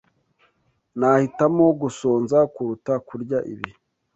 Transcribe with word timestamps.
Nahitamo 0.99 1.65
gusonza 1.81 2.37
kuruta 2.53 2.93
kurya 3.07 3.37
ibi. 3.53 3.69